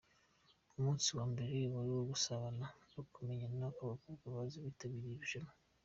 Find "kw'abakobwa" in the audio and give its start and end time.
3.75-4.25